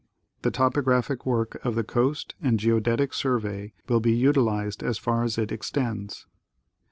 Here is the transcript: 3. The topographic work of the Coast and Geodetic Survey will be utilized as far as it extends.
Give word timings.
3. 0.37 0.37
The 0.41 0.51
topographic 0.51 1.27
work 1.27 1.63
of 1.63 1.75
the 1.75 1.83
Coast 1.83 2.33
and 2.41 2.59
Geodetic 2.59 3.13
Survey 3.13 3.73
will 3.87 3.99
be 3.99 4.13
utilized 4.17 4.81
as 4.81 4.97
far 4.97 5.23
as 5.23 5.37
it 5.37 5.51
extends. 5.51 6.25